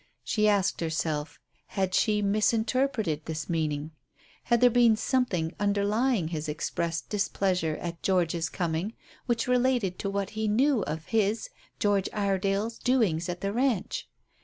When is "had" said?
1.67-1.93, 4.45-4.59